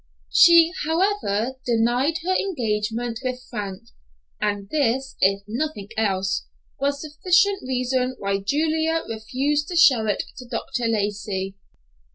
She, 0.33 0.71
however, 0.83 1.57
denied 1.63 2.21
her 2.25 2.33
engagement 2.33 3.19
with 3.23 3.43
Frank, 3.51 3.83
and 4.39 4.67
this, 4.71 5.15
if 5.21 5.43
nothing 5.47 5.89
else, 5.95 6.47
was 6.79 7.01
sufficient 7.01 7.61
reason 7.61 8.15
why 8.17 8.39
Julia 8.39 9.03
refused 9.07 9.67
to 9.67 9.75
show 9.75 10.07
it 10.07 10.23
to 10.37 10.47
Dr. 10.47 10.87
Lacey. 10.87 11.55